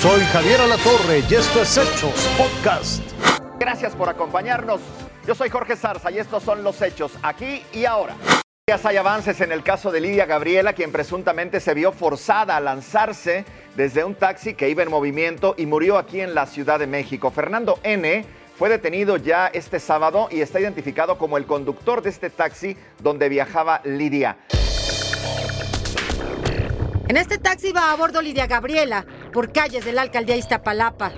Soy 0.00 0.22
Javier 0.32 0.58
Alatorre 0.62 1.22
y 1.28 1.34
esto 1.34 1.60
es 1.60 1.76
Hechos 1.76 2.26
Podcast. 2.38 3.02
Gracias 3.58 3.94
por 3.94 4.08
acompañarnos. 4.08 4.80
Yo 5.26 5.34
soy 5.34 5.50
Jorge 5.50 5.76
Zarza 5.76 6.10
y 6.10 6.18
estos 6.18 6.42
son 6.42 6.64
los 6.64 6.80
hechos 6.80 7.12
aquí 7.22 7.62
y 7.74 7.84
ahora. 7.84 8.16
Hay 8.82 8.96
avances 8.96 9.42
en 9.42 9.52
el 9.52 9.62
caso 9.62 9.90
de 9.90 10.00
Lidia 10.00 10.24
Gabriela, 10.24 10.72
quien 10.72 10.90
presuntamente 10.90 11.60
se 11.60 11.74
vio 11.74 11.92
forzada 11.92 12.56
a 12.56 12.60
lanzarse 12.60 13.44
desde 13.76 14.02
un 14.02 14.14
taxi 14.14 14.54
que 14.54 14.70
iba 14.70 14.82
en 14.82 14.88
movimiento 14.88 15.54
y 15.58 15.66
murió 15.66 15.98
aquí 15.98 16.22
en 16.22 16.34
la 16.34 16.46
Ciudad 16.46 16.78
de 16.78 16.86
México. 16.86 17.30
Fernando 17.30 17.78
N 17.82 18.24
fue 18.56 18.70
detenido 18.70 19.18
ya 19.18 19.48
este 19.48 19.78
sábado 19.80 20.28
y 20.30 20.40
está 20.40 20.60
identificado 20.60 21.18
como 21.18 21.36
el 21.36 21.44
conductor 21.44 22.00
de 22.00 22.08
este 22.08 22.30
taxi 22.30 22.74
donde 23.02 23.28
viajaba 23.28 23.82
Lidia. 23.84 24.38
En 27.10 27.16
este 27.16 27.38
taxi 27.38 27.72
va 27.72 27.90
a 27.90 27.96
bordo 27.96 28.22
Lidia 28.22 28.46
Gabriela 28.46 29.04
por 29.32 29.52
calles 29.52 29.84
de 29.84 29.92
la 29.92 30.02
alcaldía 30.02 30.36
Iztapalapa. 30.36 31.12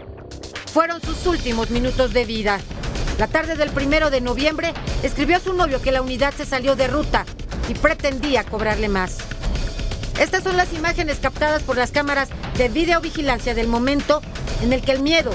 Fueron 0.72 1.00
sus 1.00 1.26
últimos 1.26 1.70
minutos 1.70 2.12
de 2.12 2.24
vida. 2.24 2.60
La 3.18 3.26
tarde 3.26 3.56
del 3.56 3.70
primero 3.70 4.10
de 4.10 4.20
noviembre 4.20 4.72
escribió 5.02 5.36
a 5.36 5.40
su 5.40 5.52
novio 5.52 5.82
que 5.82 5.92
la 5.92 6.02
unidad 6.02 6.32
se 6.34 6.46
salió 6.46 6.76
de 6.76 6.88
ruta 6.88 7.24
y 7.68 7.74
pretendía 7.74 8.44
cobrarle 8.44 8.88
más. 8.88 9.18
Estas 10.18 10.44
son 10.44 10.56
las 10.56 10.72
imágenes 10.72 11.18
captadas 11.18 11.62
por 11.62 11.76
las 11.76 11.90
cámaras 11.90 12.28
de 12.56 12.68
videovigilancia 12.68 13.54
del 13.54 13.68
momento 13.68 14.22
en 14.62 14.72
el 14.72 14.82
que 14.82 14.92
el 14.92 15.00
miedo 15.00 15.30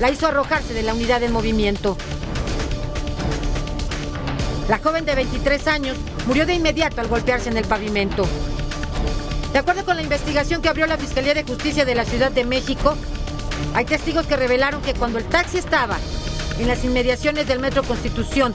la 0.00 0.10
hizo 0.10 0.26
arrojarse 0.26 0.74
de 0.74 0.82
la 0.82 0.94
unidad 0.94 1.22
en 1.22 1.32
movimiento. 1.32 1.96
La 4.68 4.78
joven 4.78 5.06
de 5.06 5.14
23 5.14 5.66
años 5.66 5.96
murió 6.26 6.44
de 6.44 6.54
inmediato 6.54 7.00
al 7.00 7.08
golpearse 7.08 7.48
en 7.48 7.56
el 7.56 7.64
pavimento. 7.64 8.26
De 9.52 9.58
acuerdo 9.58 9.84
con 9.84 9.96
la 9.96 10.02
investigación 10.02 10.60
que 10.60 10.68
abrió 10.68 10.86
la 10.86 10.98
Fiscalía 10.98 11.34
de 11.34 11.44
Justicia 11.44 11.84
de 11.84 11.94
la 11.94 12.04
Ciudad 12.04 12.30
de 12.30 12.44
México, 12.44 12.96
hay 13.74 13.84
testigos 13.84 14.26
que 14.26 14.36
revelaron 14.36 14.82
que 14.82 14.94
cuando 14.94 15.18
el 15.18 15.24
taxi 15.24 15.58
estaba 15.58 15.96
en 16.58 16.68
las 16.68 16.84
inmediaciones 16.84 17.46
del 17.46 17.58
Metro 17.58 17.82
Constitución, 17.82 18.52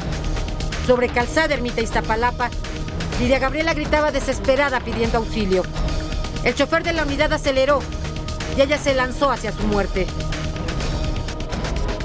sobre 0.86 1.10
Calzada 1.10 1.54
Ermita 1.54 1.82
Iztapalapa, 1.82 2.50
Lidia 3.20 3.40
Gabriela 3.40 3.74
gritaba 3.74 4.12
desesperada 4.12 4.82
pidiendo 4.82 5.18
auxilio. 5.18 5.64
El 6.44 6.56
chofer 6.56 6.84
de 6.84 6.94
la 6.94 7.04
unidad 7.04 7.32
aceleró 7.32 7.80
y 8.58 8.62
ella 8.62 8.78
se 8.78 8.94
lanzó 8.94 9.32
hacia 9.32 9.52
su 9.52 9.64
muerte. 9.64 10.08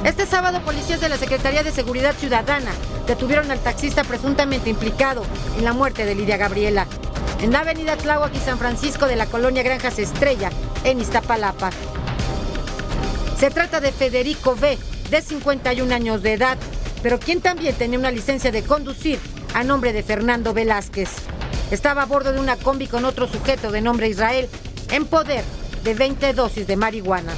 Este 0.04 0.26
sábado, 0.26 0.60
policías 0.62 1.00
de 1.00 1.08
la 1.08 1.16
Secretaría 1.16 1.64
de 1.64 1.72
Seguridad 1.72 2.14
Ciudadana 2.14 2.70
detuvieron 3.06 3.50
al 3.50 3.58
taxista 3.58 4.04
presuntamente 4.04 4.70
implicado 4.70 5.24
en 5.56 5.64
la 5.64 5.72
muerte 5.72 6.04
de 6.04 6.14
Lidia 6.14 6.36
Gabriela, 6.36 6.86
en 7.40 7.52
la 7.52 7.60
avenida 7.60 7.96
Tláhuac 7.96 8.34
y 8.34 8.38
San 8.38 8.58
Francisco 8.58 9.06
de 9.06 9.16
la 9.16 9.26
colonia 9.26 9.62
Granjas 9.62 9.98
Estrella, 9.98 10.50
en 10.84 11.00
Iztapalapa. 11.00 11.70
Se 13.38 13.50
trata 13.50 13.80
de 13.80 13.92
Federico 13.92 14.56
B., 14.56 14.78
de 15.10 15.22
51 15.22 15.94
años 15.94 16.22
de 16.22 16.34
edad, 16.34 16.58
pero 17.02 17.18
quien 17.18 17.40
también 17.40 17.74
tenía 17.74 17.98
una 17.98 18.10
licencia 18.10 18.50
de 18.50 18.62
conducir 18.62 19.18
a 19.54 19.62
nombre 19.62 19.92
de 19.92 20.02
Fernando 20.02 20.52
Velázquez. 20.52 21.10
Estaba 21.70 22.02
a 22.02 22.06
bordo 22.06 22.32
de 22.32 22.40
una 22.40 22.56
combi 22.56 22.86
con 22.86 23.04
otro 23.04 23.28
sujeto 23.28 23.70
de 23.70 23.80
nombre 23.80 24.08
Israel, 24.08 24.48
en 24.90 25.06
poder 25.06 25.44
de 25.84 25.94
20 25.94 26.32
dosis 26.32 26.66
de 26.66 26.76
marihuana. 26.76 27.32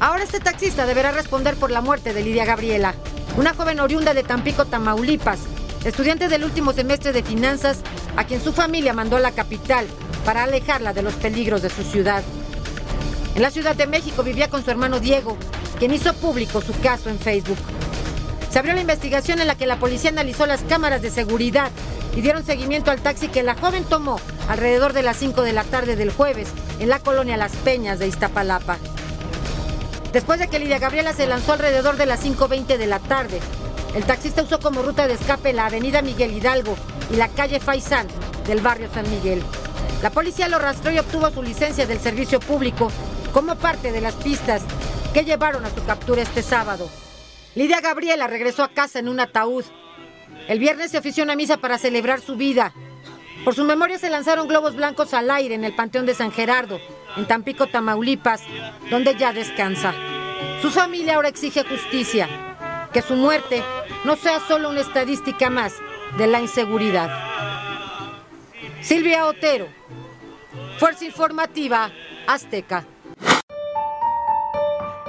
Ahora 0.00 0.24
este 0.24 0.40
taxista 0.40 0.86
deberá 0.86 1.12
responder 1.12 1.54
por 1.54 1.70
la 1.70 1.80
muerte 1.80 2.12
de 2.12 2.22
Lidia 2.22 2.44
Gabriela, 2.44 2.94
una 3.36 3.54
joven 3.54 3.80
oriunda 3.80 4.14
de 4.14 4.24
Tampico, 4.24 4.64
Tamaulipas, 4.64 5.38
estudiante 5.84 6.28
del 6.28 6.44
último 6.44 6.72
semestre 6.72 7.12
de 7.12 7.22
finanzas, 7.22 7.78
a 8.16 8.24
quien 8.24 8.42
su 8.42 8.52
familia 8.52 8.92
mandó 8.92 9.16
a 9.16 9.20
la 9.20 9.32
capital 9.32 9.86
para 10.24 10.44
alejarla 10.44 10.92
de 10.92 11.02
los 11.02 11.14
peligros 11.14 11.62
de 11.62 11.70
su 11.70 11.82
ciudad. 11.82 12.22
En 13.34 13.42
la 13.42 13.50
Ciudad 13.50 13.74
de 13.74 13.86
México 13.86 14.22
vivía 14.22 14.48
con 14.48 14.64
su 14.64 14.70
hermano 14.70 15.00
Diego, 15.00 15.36
quien 15.78 15.92
hizo 15.92 16.12
público 16.14 16.60
su 16.60 16.78
caso 16.80 17.08
en 17.10 17.18
Facebook. 17.18 17.58
Se 18.50 18.58
abrió 18.58 18.74
la 18.74 18.82
investigación 18.82 19.40
en 19.40 19.46
la 19.46 19.56
que 19.56 19.66
la 19.66 19.78
policía 19.78 20.10
analizó 20.10 20.46
las 20.46 20.62
cámaras 20.62 21.00
de 21.00 21.10
seguridad 21.10 21.70
y 22.14 22.20
dieron 22.20 22.44
seguimiento 22.44 22.90
al 22.90 23.00
taxi 23.00 23.28
que 23.28 23.42
la 23.42 23.54
joven 23.54 23.84
tomó 23.84 24.20
alrededor 24.48 24.92
de 24.92 25.02
las 25.02 25.16
5 25.16 25.42
de 25.42 25.54
la 25.54 25.64
tarde 25.64 25.96
del 25.96 26.12
jueves 26.12 26.48
en 26.78 26.90
la 26.90 26.98
colonia 26.98 27.38
Las 27.38 27.52
Peñas 27.52 27.98
de 27.98 28.08
Iztapalapa. 28.08 28.76
Después 30.12 30.38
de 30.38 30.48
que 30.48 30.58
Lidia 30.58 30.78
Gabriela 30.78 31.14
se 31.14 31.26
lanzó 31.26 31.54
alrededor 31.54 31.96
de 31.96 32.04
las 32.04 32.22
5.20 32.22 32.76
de 32.76 32.86
la 32.86 32.98
tarde, 32.98 33.40
el 33.94 34.04
taxista 34.04 34.42
usó 34.42 34.58
como 34.58 34.82
ruta 34.82 35.06
de 35.06 35.14
escape 35.14 35.52
la 35.52 35.66
avenida 35.66 36.00
Miguel 36.00 36.32
Hidalgo 36.32 36.76
y 37.10 37.16
la 37.16 37.28
calle 37.28 37.60
Faisán 37.60 38.06
del 38.46 38.60
barrio 38.60 38.88
San 38.92 39.08
Miguel. 39.10 39.42
La 40.02 40.10
policía 40.10 40.48
lo 40.48 40.58
rastreó 40.58 40.94
y 40.94 40.98
obtuvo 40.98 41.30
su 41.30 41.42
licencia 41.42 41.86
del 41.86 42.00
servicio 42.00 42.40
público 42.40 42.90
como 43.32 43.54
parte 43.56 43.92
de 43.92 44.00
las 44.00 44.14
pistas 44.14 44.62
que 45.12 45.24
llevaron 45.24 45.64
a 45.64 45.70
su 45.70 45.84
captura 45.84 46.22
este 46.22 46.42
sábado. 46.42 46.88
Lidia 47.54 47.80
Gabriela 47.80 48.26
regresó 48.26 48.64
a 48.64 48.68
casa 48.68 48.98
en 48.98 49.08
un 49.08 49.20
ataúd. 49.20 49.64
El 50.48 50.58
viernes 50.58 50.90
se 50.90 50.98
ofició 50.98 51.22
una 51.22 51.36
misa 51.36 51.58
para 51.58 51.76
celebrar 51.76 52.20
su 52.20 52.36
vida. 52.36 52.72
Por 53.44 53.54
su 53.54 53.64
memoria 53.64 53.98
se 53.98 54.08
lanzaron 54.08 54.48
globos 54.48 54.74
blancos 54.74 55.12
al 55.12 55.30
aire 55.30 55.54
en 55.54 55.64
el 55.64 55.74
Panteón 55.74 56.06
de 56.06 56.14
San 56.14 56.32
Gerardo, 56.32 56.80
en 57.16 57.26
Tampico, 57.26 57.66
Tamaulipas, 57.66 58.42
donde 58.90 59.16
ya 59.16 59.32
descansa. 59.32 59.92
Su 60.62 60.70
familia 60.70 61.16
ahora 61.16 61.28
exige 61.28 61.64
justicia, 61.64 62.51
que 62.92 63.02
su 63.02 63.14
muerte 63.14 63.62
no 64.04 64.16
sea 64.16 64.40
solo 64.40 64.70
una 64.70 64.80
estadística 64.80 65.50
más 65.50 65.74
de 66.18 66.26
la 66.26 66.40
inseguridad. 66.40 67.10
Silvia 68.80 69.26
Otero, 69.26 69.66
Fuerza 70.78 71.04
Informativa 71.04 71.90
Azteca. 72.26 72.84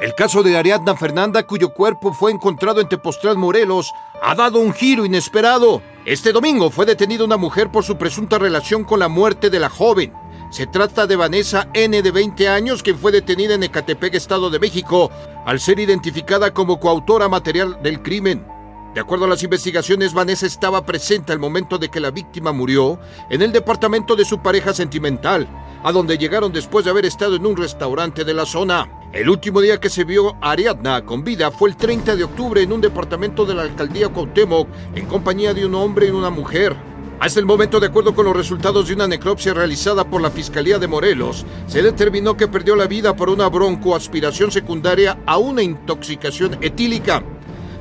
El 0.01 0.15
caso 0.15 0.43
de 0.43 0.57
Ariadna 0.57 0.95
Fernanda, 0.95 1.47
cuyo 1.47 1.73
cuerpo 1.73 2.13
fue 2.13 2.31
encontrado 2.31 2.81
en 2.81 2.89
Tepoztlán, 2.89 3.39
Morelos, 3.39 3.93
ha 4.21 4.35
dado 4.35 4.59
un 4.59 4.73
giro 4.73 5.05
inesperado. 5.05 5.81
Este 6.05 6.33
domingo 6.33 6.69
fue 6.69 6.85
detenida 6.85 7.23
una 7.23 7.37
mujer 7.37 7.71
por 7.71 7.85
su 7.85 7.97
presunta 7.97 8.37
relación 8.37 8.83
con 8.83 8.99
la 8.99 9.07
muerte 9.07 9.49
de 9.49 9.59
la 9.59 9.69
joven. 9.69 10.13
Se 10.53 10.67
trata 10.67 11.07
de 11.07 11.15
Vanessa 11.15 11.67
N. 11.73 11.99
de 11.99 12.11
20 12.11 12.47
años, 12.47 12.83
quien 12.83 12.99
fue 12.99 13.11
detenida 13.11 13.55
en 13.55 13.63
Ecatepec, 13.63 14.13
Estado 14.13 14.51
de 14.51 14.59
México, 14.59 15.09
al 15.47 15.59
ser 15.59 15.79
identificada 15.79 16.53
como 16.53 16.79
coautora 16.79 17.27
material 17.27 17.79
del 17.81 18.03
crimen. 18.03 18.45
De 18.93 19.01
acuerdo 19.01 19.25
a 19.25 19.29
las 19.29 19.41
investigaciones, 19.41 20.13
Vanessa 20.13 20.45
estaba 20.45 20.85
presente 20.85 21.33
al 21.33 21.39
momento 21.39 21.79
de 21.79 21.89
que 21.89 21.99
la 21.99 22.11
víctima 22.11 22.51
murió 22.51 22.99
en 23.31 23.41
el 23.41 23.51
departamento 23.51 24.15
de 24.15 24.25
su 24.25 24.43
pareja 24.43 24.75
sentimental, 24.75 25.47
a 25.83 25.91
donde 25.91 26.19
llegaron 26.19 26.53
después 26.53 26.85
de 26.85 26.91
haber 26.91 27.05
estado 27.05 27.35
en 27.35 27.47
un 27.47 27.57
restaurante 27.57 28.23
de 28.23 28.35
la 28.35 28.45
zona. 28.45 28.87
El 29.11 29.31
último 29.31 29.59
día 29.59 29.79
que 29.79 29.89
se 29.89 30.03
vio 30.03 30.35
a 30.39 30.51
Ariadna 30.51 31.03
con 31.03 31.23
vida 31.23 31.49
fue 31.49 31.69
el 31.69 31.77
30 31.77 32.15
de 32.15 32.25
octubre 32.25 32.61
en 32.61 32.73
un 32.73 32.81
departamento 32.81 33.43
de 33.43 33.55
la 33.55 33.63
alcaldía 33.63 34.09
Cuauhtémoc 34.09 34.67
en 34.93 35.07
compañía 35.07 35.51
de 35.55 35.65
un 35.65 35.73
hombre 35.73 36.09
y 36.09 36.11
una 36.11 36.29
mujer. 36.29 36.92
Hasta 37.19 37.39
el 37.39 37.45
momento, 37.45 37.79
de 37.79 37.87
acuerdo 37.87 38.13
con 38.13 38.25
los 38.25 38.35
resultados 38.35 38.87
de 38.87 38.95
una 38.95 39.07
necropsia 39.07 39.53
realizada 39.53 40.03
por 40.03 40.21
la 40.21 40.29
Fiscalía 40.29 40.77
de 40.77 40.87
Morelos, 40.87 41.45
se 41.67 41.81
determinó 41.81 42.35
que 42.35 42.49
perdió 42.49 42.75
la 42.75 42.87
vida 42.87 43.15
por 43.15 43.29
una 43.29 43.47
broncoaspiración 43.47 44.51
secundaria 44.51 45.19
a 45.25 45.37
una 45.37 45.63
intoxicación 45.63 46.57
etílica. 46.61 47.23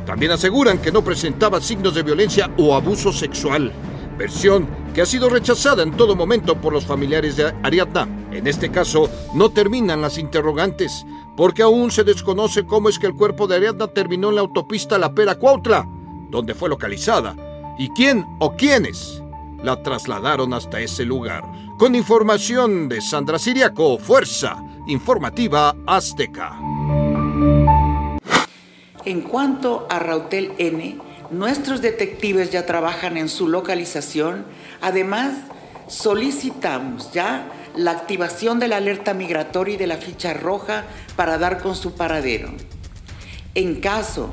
También 0.06 0.32
aseguran 0.32 0.78
que 0.78 0.92
no 0.92 1.02
presentaba 1.02 1.60
signos 1.60 1.94
de 1.94 2.04
violencia 2.04 2.50
o 2.56 2.74
abuso 2.74 3.12
sexual, 3.12 3.72
versión 4.16 4.68
que 4.94 5.02
ha 5.02 5.06
sido 5.06 5.28
rechazada 5.28 5.82
en 5.82 5.92
todo 5.92 6.14
momento 6.14 6.60
por 6.60 6.72
los 6.72 6.84
familiares 6.84 7.36
de 7.36 7.52
Ariadna. 7.62 8.08
En 8.30 8.46
este 8.46 8.70
caso, 8.70 9.10
no 9.34 9.50
terminan 9.50 10.02
las 10.02 10.18
interrogantes, 10.18 11.04
porque 11.36 11.62
aún 11.62 11.90
se 11.90 12.04
desconoce 12.04 12.64
cómo 12.64 12.88
es 12.88 12.98
que 12.98 13.06
el 13.06 13.14
cuerpo 13.14 13.46
de 13.46 13.56
Ariadna 13.56 13.88
terminó 13.88 14.28
en 14.28 14.36
la 14.36 14.42
autopista 14.42 14.98
La 14.98 15.14
Pera 15.14 15.34
Cuautla, 15.36 15.88
donde 16.30 16.54
fue 16.54 16.68
localizada, 16.68 17.34
y 17.78 17.88
quién 17.90 18.26
o 18.38 18.54
quiénes 18.54 19.21
la 19.62 19.82
trasladaron 19.82 20.52
hasta 20.54 20.80
ese 20.80 21.04
lugar. 21.04 21.44
Con 21.78 21.94
información 21.94 22.88
de 22.88 23.00
Sandra 23.00 23.38
Siriaco, 23.38 23.98
Fuerza 23.98 24.62
Informativa 24.86 25.74
Azteca. 25.86 26.58
En 29.04 29.22
cuanto 29.22 29.86
a 29.90 29.98
Rautel 29.98 30.52
N, 30.58 30.98
nuestros 31.30 31.80
detectives 31.80 32.50
ya 32.50 32.66
trabajan 32.66 33.16
en 33.16 33.28
su 33.28 33.48
localización. 33.48 34.44
Además, 34.80 35.34
solicitamos 35.88 37.12
ya 37.12 37.50
la 37.74 37.92
activación 37.92 38.58
de 38.58 38.68
la 38.68 38.76
alerta 38.76 39.14
migratoria 39.14 39.74
y 39.74 39.78
de 39.78 39.86
la 39.86 39.96
ficha 39.96 40.34
roja 40.34 40.84
para 41.16 41.38
dar 41.38 41.60
con 41.62 41.74
su 41.74 41.94
paradero. 41.94 42.50
En 43.54 43.80
caso 43.80 44.30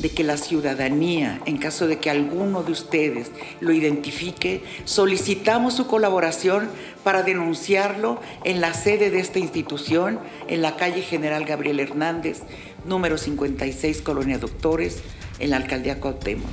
de 0.00 0.10
que 0.10 0.24
la 0.24 0.36
ciudadanía, 0.36 1.40
en 1.44 1.58
caso 1.58 1.86
de 1.86 1.98
que 1.98 2.10
alguno 2.10 2.62
de 2.62 2.72
ustedes 2.72 3.30
lo 3.60 3.72
identifique, 3.72 4.62
solicitamos 4.84 5.74
su 5.74 5.86
colaboración 5.86 6.68
para 7.04 7.22
denunciarlo 7.22 8.20
en 8.44 8.60
la 8.60 8.72
sede 8.72 9.10
de 9.10 9.20
esta 9.20 9.38
institución, 9.38 10.18
en 10.48 10.62
la 10.62 10.76
calle 10.76 11.02
General 11.02 11.44
Gabriel 11.44 11.80
Hernández, 11.80 12.42
número 12.86 13.18
56, 13.18 14.00
Colonia 14.00 14.38
Doctores, 14.38 15.02
en 15.38 15.50
la 15.50 15.56
alcaldía 15.56 16.00
Cuauhtémoc. 16.00 16.50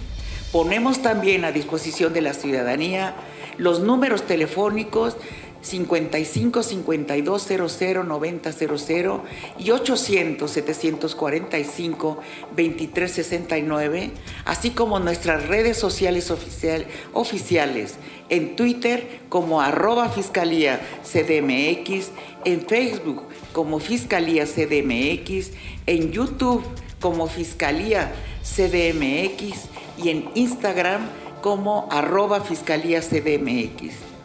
Ponemos 0.52 1.02
también 1.02 1.46
a 1.46 1.52
disposición 1.52 2.14
de 2.14 2.22
la 2.22 2.34
ciudadanía 2.34 3.16
los 3.58 3.80
números 3.80 4.24
telefónicos 4.24 5.18
55 5.62 6.64
52 6.64 7.42
00 7.42 8.04
90 8.04 8.52
00 8.52 9.24
y 9.60 9.72
800 9.72 10.50
745 10.52 12.20
23 12.56 13.12
69, 13.12 14.12
así 14.46 14.72
como 14.72 15.00
nuestras 15.00 15.48
redes 15.48 15.78
sociales 15.78 16.32
oficial, 16.32 16.86
oficiales 17.14 17.96
en 18.30 18.56
Twitter 18.56 19.22
como 19.30 19.62
arroba 19.62 20.10
Fiscalía 20.10 20.80
CDMX, 21.04 22.12
en 22.46 22.62
Facebook 22.62 23.24
como 23.54 23.80
Fiscalía 23.80 24.46
CDMX, 24.46 25.52
en 25.86 26.12
YouTube 26.12 26.64
como 27.00 27.28
Fiscalía 27.28 28.14
CDMX 28.44 29.66
y 29.98 30.10
en 30.10 30.30
Instagram 30.36 31.08
como 31.42 31.88
arroba 31.92 32.42
Fiscalía 32.42 33.02
CDMX 33.02 34.17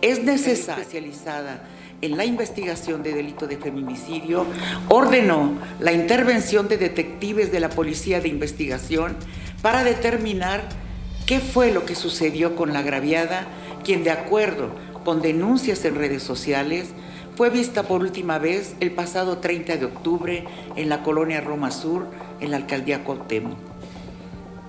es 0.00 0.22
necesaria 0.22 0.82
especializada 0.82 1.62
en 2.00 2.16
la 2.16 2.24
investigación 2.24 3.02
de 3.02 3.12
delito 3.12 3.46
de 3.46 3.56
feminicidio, 3.56 4.46
ordenó 4.88 5.58
la 5.80 5.92
intervención 5.92 6.68
de 6.68 6.76
detectives 6.76 7.50
de 7.50 7.60
la 7.60 7.70
Policía 7.70 8.20
de 8.20 8.28
Investigación 8.28 9.16
para 9.62 9.82
determinar 9.82 10.68
qué 11.26 11.40
fue 11.40 11.72
lo 11.72 11.84
que 11.84 11.96
sucedió 11.96 12.54
con 12.54 12.72
la 12.72 12.80
agraviada, 12.80 13.46
quien 13.84 14.04
de 14.04 14.10
acuerdo 14.10 14.70
con 15.04 15.22
denuncias 15.22 15.84
en 15.84 15.96
redes 15.96 16.22
sociales, 16.22 16.90
fue 17.36 17.50
vista 17.50 17.84
por 17.84 18.00
última 18.00 18.38
vez 18.38 18.74
el 18.80 18.92
pasado 18.92 19.38
30 19.38 19.76
de 19.76 19.84
octubre 19.84 20.44
en 20.76 20.88
la 20.88 21.02
colonia 21.02 21.40
Roma 21.40 21.70
Sur, 21.70 22.06
en 22.40 22.50
la 22.50 22.56
alcaldía 22.56 23.04
Cuauhtémoc. 23.04 23.56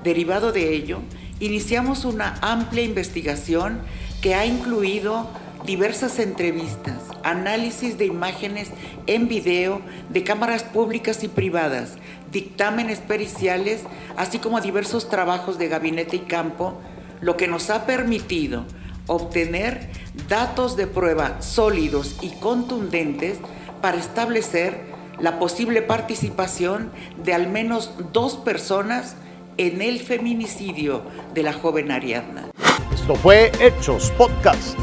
Derivado 0.03 0.51
de 0.51 0.73
ello, 0.73 0.99
iniciamos 1.39 2.05
una 2.05 2.37
amplia 2.41 2.83
investigación 2.83 3.79
que 4.21 4.35
ha 4.35 4.45
incluido 4.45 5.27
diversas 5.65 6.19
entrevistas, 6.19 6.97
análisis 7.23 7.97
de 7.97 8.05
imágenes 8.05 8.69
en 9.07 9.27
video 9.27 9.81
de 10.09 10.23
cámaras 10.23 10.63
públicas 10.63 11.23
y 11.23 11.27
privadas, 11.27 11.93
dictámenes 12.31 12.99
periciales, 12.99 13.81
así 14.17 14.39
como 14.39 14.61
diversos 14.61 15.09
trabajos 15.09 15.57
de 15.57 15.67
gabinete 15.67 16.17
y 16.17 16.19
campo, 16.19 16.79
lo 17.21 17.37
que 17.37 17.47
nos 17.47 17.69
ha 17.69 17.85
permitido 17.85 18.65
obtener 19.07 19.89
datos 20.27 20.75
de 20.75 20.87
prueba 20.87 21.41
sólidos 21.41 22.17
y 22.21 22.29
contundentes 22.29 23.39
para 23.81 23.97
establecer 23.97 24.89
la 25.19 25.39
posible 25.39 25.81
participación 25.81 26.91
de 27.23 27.33
al 27.33 27.47
menos 27.49 27.93
dos 28.13 28.37
personas 28.37 29.15
en 29.57 29.81
el 29.81 29.99
feminicidio 29.99 31.03
de 31.33 31.43
la 31.43 31.53
joven 31.53 31.91
Ariadna. 31.91 32.49
Esto 33.09 33.21
fue 33.23 33.51
Hechos 33.59 34.11
Podcast 34.11 34.77